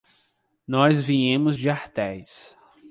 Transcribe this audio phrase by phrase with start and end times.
[0.67, 2.57] Nós viemos de Artés.